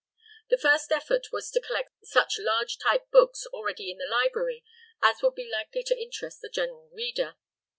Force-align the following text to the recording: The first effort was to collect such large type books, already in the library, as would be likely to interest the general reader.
The 0.49 0.57
first 0.57 0.91
effort 0.91 1.27
was 1.31 1.51
to 1.51 1.61
collect 1.61 1.91
such 2.01 2.39
large 2.39 2.79
type 2.79 3.11
books, 3.11 3.45
already 3.53 3.91
in 3.91 3.99
the 3.99 4.07
library, 4.09 4.63
as 4.99 5.21
would 5.21 5.35
be 5.35 5.47
likely 5.47 5.83
to 5.83 5.95
interest 6.01 6.41
the 6.41 6.49
general 6.49 6.89
reader. 6.89 7.35